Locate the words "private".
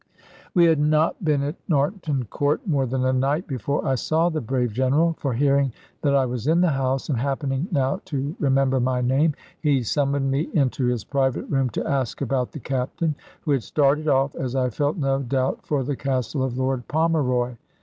11.03-11.45